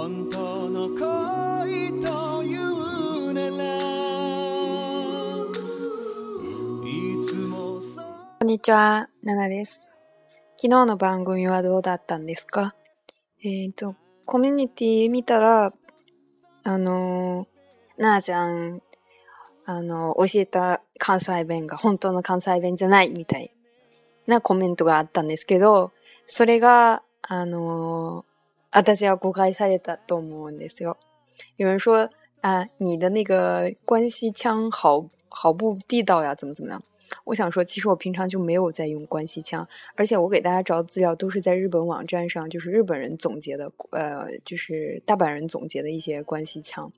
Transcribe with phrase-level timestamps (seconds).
[0.00, 3.78] 本当の恋というなら
[6.86, 7.80] いつも
[8.38, 9.90] こんにちは、ナナです。
[10.56, 12.76] 昨日の番組はどうだったんですか
[13.44, 15.72] えっ、ー、と、コミュニティ見たら、
[16.62, 18.80] あのー、なあちゃん、
[19.66, 23.52] あのー、教えた関西弁が本当の関西弁じゃないみたい
[24.28, 25.90] なコメントがあったんですけど、
[26.28, 28.24] それが、あの
[28.82, 30.96] 但是要公开自己的动物，你说？
[31.56, 32.08] 有人说
[32.40, 36.82] 啊，你的那个关系腔好好不地道呀，怎么怎么样？
[37.24, 46.92] 我想说，其实我平常就没有在用关系腔，而且我给大家找的资料都是在日本网站上，就是日本人总结的，呃，就是大阪人总结的一些关系腔。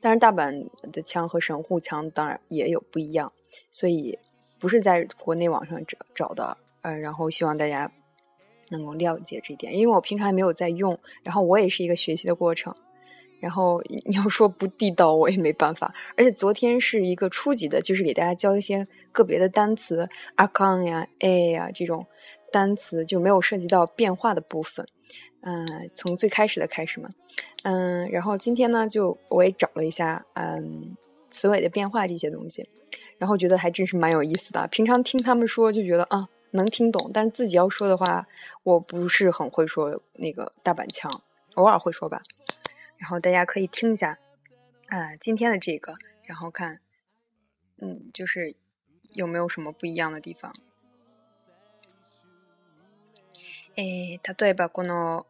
[0.00, 3.32] 但是大阪的腔和神户腔当然也有不一样，
[3.72, 4.18] 所以
[4.60, 6.56] 不是在国内网上找找的。
[6.82, 7.92] 嗯，然后希望大家。
[8.76, 12.74] 能够了解这一点，因为我平常没有在用，然后我也是一个学习的过程，
[13.40, 15.92] 然后 你要说不地道，我也没办法。
[16.16, 22.04] 而且昨天是一个初级的，就是给大家教一些个别的单词，阿康呀、a 呀这种
[22.50, 24.84] 单词就没有涉及到变化的部分，
[25.42, 27.08] 嗯，从最开始的开始嘛，
[27.64, 30.96] 嗯，然后今天呢，就我也找了一下，嗯，
[31.30, 32.66] 词尾的变化这些东西，
[33.18, 34.66] 然后觉得还真是蛮有意思的。
[34.68, 36.28] 平常听他们说，就觉得啊。
[36.54, 38.26] 能听懂，但自己要说的话，
[38.62, 41.10] 我不是很会说那个大板腔，
[41.54, 42.22] 偶尔会说吧。
[42.98, 44.18] 然后大家可以听一下，
[44.88, 45.94] 啊，今天的这个，
[46.24, 46.80] 然后看，
[47.78, 48.54] 嗯，就是
[49.14, 50.54] 有没有什么不一样的地方。
[53.76, 55.24] 诶，例えばこの、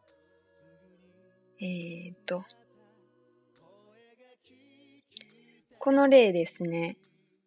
[1.61, 2.43] 诶、っと、
[5.79, 6.97] この例ですね。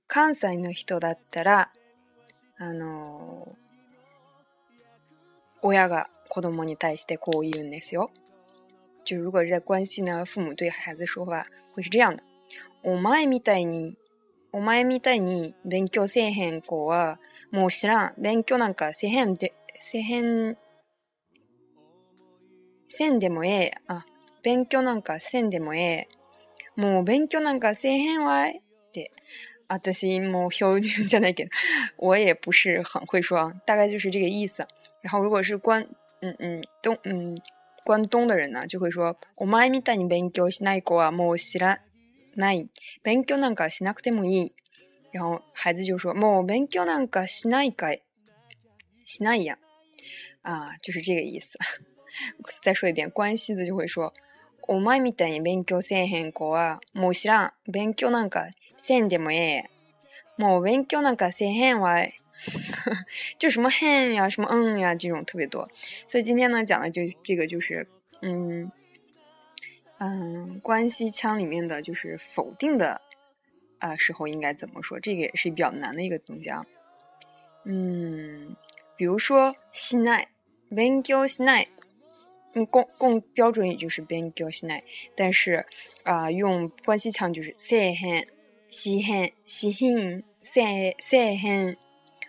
[0.08, 1.72] 関西の人だったら、
[2.56, 3.56] あの。
[5.62, 8.10] 親が子供に対してこう言うんですよ。
[9.04, 12.22] 就如果是在关系呢，父母对孩子说法会是这样的：
[12.84, 13.94] お前みたいに、
[14.52, 17.18] お前みたいに勉強せえへん子は
[17.50, 18.14] もう知らん。
[18.18, 20.56] 勉強なんかせへんで、せへん、
[22.88, 23.72] せんでもええ。
[23.86, 24.04] あ、
[24.42, 26.08] 勉強なんかせんでもええ。
[26.76, 28.58] もう勉強なんかせえへんわい。
[28.60, 29.10] って、
[29.68, 31.50] 私も標準じゃないけど、
[31.98, 34.66] 我也不是很会说，大概就是这个意思。
[35.06, 35.86] 然后，如果是关
[36.20, 37.40] 嗯嗯东嗯
[37.84, 41.78] 关东的人呢，就会说：“我妈咪带你な勉強しないこあもしな
[42.36, 42.66] ない
[43.04, 44.52] 勉強なんかしなくてもいい。”
[45.14, 48.02] 然后孩子就说：“もう勉強なんかしないかい？
[49.04, 49.58] しないや。
[50.42, 51.56] 啊，就是这个意思。
[52.60, 54.12] 再说一遍，关西的就会说
[54.66, 59.62] ：“お前みたいな勉強せんへんこあもしん勉強なんかせんでもいい。
[60.36, 62.12] もう勉強なんかせんはい。”
[63.38, 65.68] 就什么 “hen” 呀、什么“嗯”呀，这种特别多。
[66.06, 67.86] 所以今天呢，讲的就这个就是，
[68.22, 68.70] 嗯
[69.98, 73.00] 嗯，关系腔里面的就是否定的
[73.78, 75.00] 啊时候应该怎么说？
[75.00, 76.64] 这个也是比较难的一个东西啊。
[77.64, 78.54] 嗯，
[78.96, 80.28] 比如说“西奈
[80.70, 81.66] ”，“benko 西奈”，
[82.54, 84.84] 嗯，公公标准语就是 “benko g 西奈”，
[85.16, 85.64] 但是
[86.04, 91.48] 啊，用关系腔就是 s a y h e n y hen y hen se s a y h
[91.48, 91.76] e n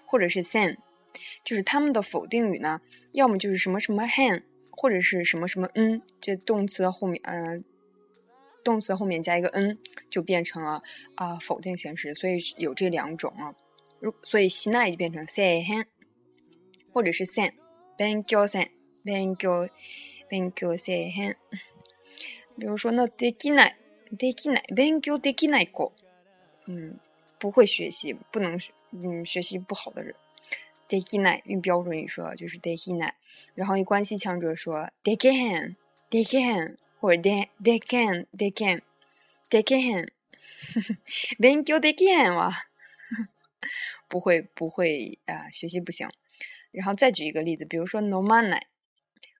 [0.08, 0.78] 或者是 san，
[1.44, 2.80] 就是他们的否定语呢，
[3.12, 7.62] 要么就是什么什么 hen，或者是什么什么嗯，这动词后面呃，
[8.64, 9.78] 动词后面加一个 n
[10.10, 10.82] 就变成了
[11.16, 13.54] 啊否定形式，所以有这两种啊。
[14.00, 15.86] 如所以しな就变成 s a y hen，
[16.94, 17.52] 或者是 san，
[17.98, 18.70] 勉強 san，
[19.04, 19.70] 勉強
[20.30, 21.36] 勉強 san hen，
[22.58, 23.74] 勉強のできない
[24.16, 25.92] できない勉強できない子，
[26.68, 26.98] 嗯，
[27.40, 28.58] 不会学习，不能。
[28.92, 30.16] 嗯，学习不好的人，
[30.88, 31.42] できない。
[31.46, 33.12] 用标准语说就是“i きない”。
[33.54, 35.76] 然后，一关系强者说“できない、
[36.10, 38.54] できな n 或者“できない、で n d い、で
[39.64, 40.08] きない”。
[40.74, 42.54] 呵呵，学习不行啊。
[44.08, 46.08] 不会，不会啊，学习不行。
[46.72, 48.62] 然后再举一个例子，比如说“飲 n ない”。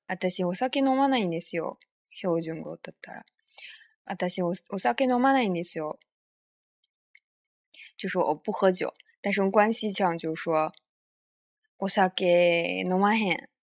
[0.08, 1.78] 啊，但是我说“き飲まないですよ”。
[2.20, 3.14] 标准语对对。
[4.04, 5.98] 啊，但是我说“我说き飲まないですよ”。
[7.96, 8.94] 就说我不喝酒。
[9.30, 10.72] 但是关西腔就是说
[11.80, 13.12] 我想给 no m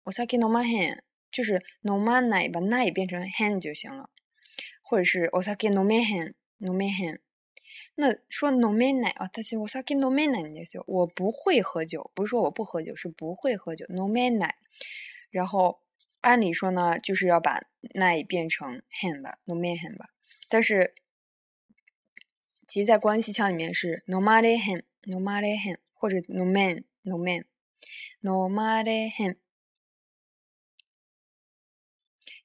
[0.04, 0.66] 我想给 no m
[1.32, 4.10] 就是 no m a n i 把 ni 变成 han 就行了，
[4.82, 7.22] 或者是我想给 no m a h a n no m a h
[7.96, 9.02] 那说 no m
[9.62, 10.26] 我想给 no m
[10.88, 14.38] 我不会喝酒，不是说我不喝酒，是不会喝酒 no m
[15.30, 15.80] 然后
[16.20, 17.64] 按理说呢，就是要把
[17.94, 20.08] ni 变成 han 吧，no m 吧，
[20.50, 20.94] 但是。
[22.68, 29.36] 其实在关系腔里面是 no matter him，no matter him，或者 no man，no man，no matter him，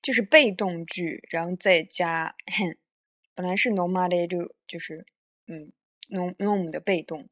[0.02, 2.76] 就是被动句，然后再加 hen。
[3.34, 5.06] 本来是 no matter do，就是
[5.46, 5.72] 嗯
[6.08, 7.30] ，no no 的被动，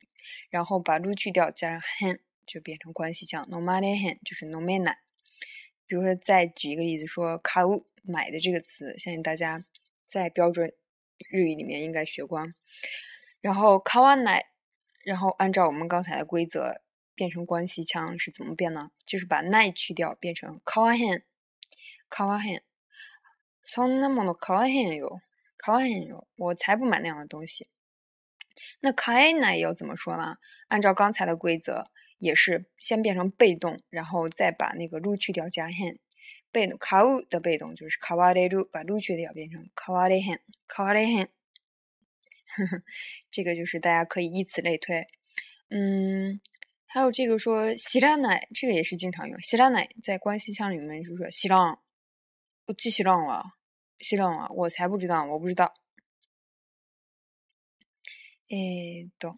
[0.48, 4.96] 然后把 do 去掉，加上 hen 就变成关系腔 no matter him，就是 no man。
[5.86, 9.66] 比如说再举一个例子，说“购物买的”这个词，相信大家
[10.06, 10.72] 在标准。
[11.30, 12.46] 日语里面应该学过，
[13.40, 14.40] 然后買うな
[15.04, 16.80] 然后按照我们刚才的规则
[17.14, 18.90] 变成关系腔是怎么变呢？
[19.04, 21.22] 就是把な去掉，变成買うへん、
[22.08, 22.60] 買う
[23.64, 25.20] そんなもの買うへんよ、
[25.56, 27.68] 買うへんよ，我才不买那样的东西。
[28.80, 30.36] 那買うない要怎么说呢？
[30.68, 35.98] 按照刚才的规则，也是先变成被动，然后再把那个を去掉加へ
[36.50, 41.28] 被动卡乌的被动就是卡瓦雷鲁，把鲁去掉变成卡瓦雷汉，卡瓦雷汉。
[43.30, 45.06] 这个就是大家可以以此类推。
[45.70, 46.40] 嗯，
[46.86, 49.38] 还有这个说西拉奶，这个也是经常用。
[49.42, 51.80] 西拉奶在关系腔里面就是说西浪，
[52.66, 53.42] 我记洗浪了，
[53.98, 55.74] 西浪了，我才不知道，我不知道。
[58.50, 59.36] 诶，懂。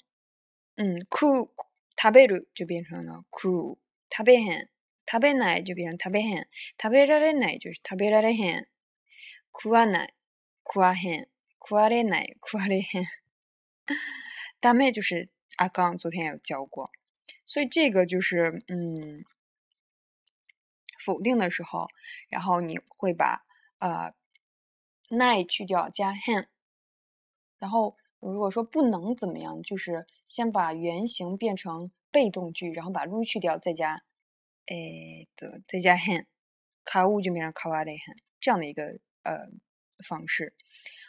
[0.77, 1.53] 嗯，库
[2.01, 3.79] 食べる就变成了库
[4.09, 4.69] 食べ汉。
[5.11, 6.47] 食べないジュビラ食べへん、
[6.81, 8.65] 食べられないジュ食べられへん、
[9.53, 10.15] 食わない
[10.65, 11.27] 食わへん、
[11.61, 13.05] 食われない食われへん。
[14.61, 16.93] 大妹就是阿刚，昨天有教过，
[17.45, 19.25] 所以这个就是嗯，
[21.01, 21.89] 否定的时候，
[22.29, 23.41] 然后你会把
[23.81, 24.15] 呃
[25.11, 26.47] な去掉加 h へん，
[27.59, 34.05] 然后如果说不能怎么样，就是先把原型变成被动句，然后把る去掉再加。
[34.71, 36.25] 诶的，再加 hen，
[36.85, 38.85] 卡物就变成卡瓦的 hen，这样的一个
[39.25, 39.37] 呃
[40.09, 40.55] 方式。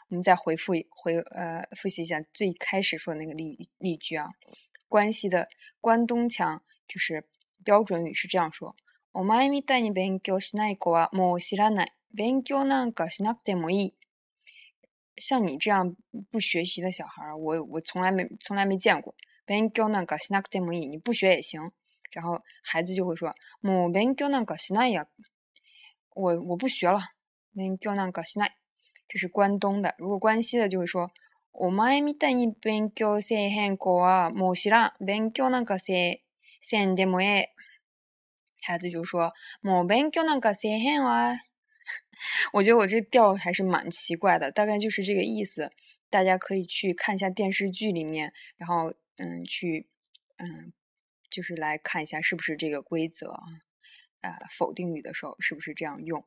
[0.09, 4.29] 我们再回复回呃复习一下最开始说的那个例例句啊，
[4.89, 5.47] 关系的
[5.79, 7.23] 关东腔就是
[7.63, 8.75] 标准语是这样说：
[9.13, 11.91] 我妈咪对你，勉強しない子はもう知らない。
[12.13, 13.93] 勉強なんかしなくてもいい。
[15.17, 15.95] 像你这样
[16.31, 19.13] 不学习的小孩，我我从来没从来没见过。
[19.45, 21.71] 勉強なんかしなくてもいい，你不学也行。
[22.11, 24.93] 然后孩子就会说“もう勉強なんかしない
[26.13, 26.99] 我我不学了。
[27.53, 28.51] 那“教なんがしない”，
[29.07, 29.95] 这是关东的。
[29.97, 31.11] 如果关西的就会说
[31.51, 37.49] “お前みたいに勉強性変更はもう知らん、勉強なんかでもえ”。
[38.63, 39.33] 孩子就说
[39.63, 40.67] “もう勉強なんかし
[40.99, 41.37] わ”。
[42.53, 45.71] 我觉得我这调还是蛮奇怪的，大概就是这个意思。
[46.09, 49.87] 大家可以去看一下电视剧里面，然后嗯，去
[50.37, 50.73] 嗯。
[51.31, 53.41] 就是来看一下是不是这个规则啊
[54.21, 56.23] 啊否定语的时候是不是这样用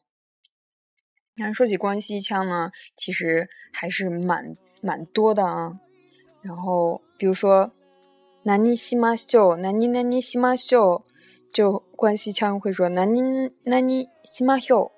[1.37, 5.79] 你看说起关西腔呢其实还是蛮蛮多的啊
[6.41, 7.71] 然后比如说
[8.45, 11.05] 南妮西玛秀南妮南妮西玛秀
[11.53, 14.91] 就关西腔会说南妮南妮西玛秀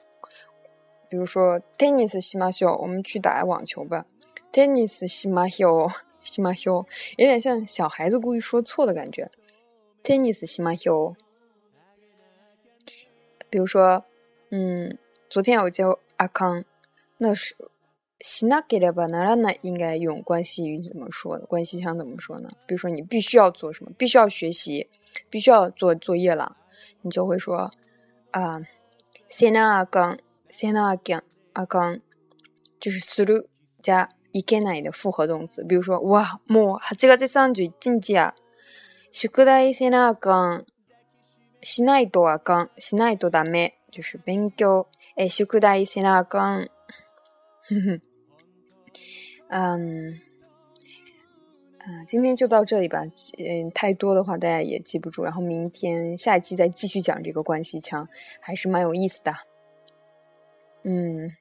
[1.08, 4.06] 比如说 tennis 西玛秀我们去打网球吧
[4.52, 6.86] tennis 西玛秀西玛秀
[7.16, 9.30] 有点像小孩子故意说错的感觉
[10.06, 11.16] 天尼斯し马修，
[13.50, 14.04] 比如说，
[14.52, 14.96] 嗯，
[15.28, 16.64] 昨天我教阿康，
[17.18, 17.56] 那是
[18.20, 19.06] 西纳给了吧？
[19.06, 21.44] 那那应该用关系语怎么说呢？
[21.46, 22.48] 关系项怎么说呢？
[22.68, 23.90] 比如说，你必须要做什么？
[23.98, 24.88] 必须要学习？
[25.28, 26.56] 必须要做作业了？
[27.02, 27.72] 你就会说
[28.30, 28.62] 啊，
[29.26, 30.16] 西纳阿刚，
[30.48, 31.24] 西纳阿刚，
[31.54, 31.98] 阿刚
[32.78, 33.46] 就是する
[33.82, 35.64] 加いけない的复合动词。
[35.64, 38.32] 比如说，哇，もう八月三十一日啊。
[39.18, 40.66] 宿題せなあかん。
[41.62, 42.70] しないとあかん。
[42.78, 43.78] しないとダメ。
[43.90, 44.88] 就是勉強。
[45.16, 46.70] え、宿題せなあかん。
[47.70, 48.02] 嗯，
[51.78, 53.00] 啊，今天就到这里吧。
[53.38, 55.22] 嗯，太多的话大家也记不住。
[55.24, 58.06] 然后明天下一期再继续讲这个关系腔，
[58.38, 59.32] 还是蛮有意思的。
[60.84, 61.34] 嗯。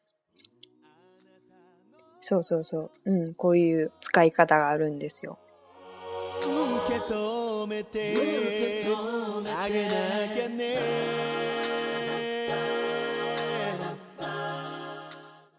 [2.22, 3.34] そうそうそう。
[3.34, 5.38] うこういう使い方があるんですよ。
[7.67, 8.15] めて
[8.88, 9.91] あげな
[10.34, 10.79] きゃね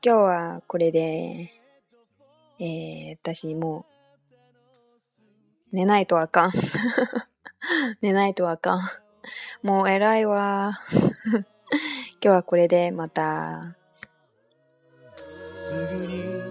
[0.04, 1.50] 今日はこれで、
[2.60, 3.84] えー、私も
[4.32, 4.36] う、
[5.72, 6.52] 寝ないとあかん。
[8.02, 8.88] 寝ないとあかん。
[9.66, 10.78] もう偉いわ。
[10.94, 11.14] 今
[12.20, 13.74] 日はこれでまた。
[15.52, 16.45] すぐに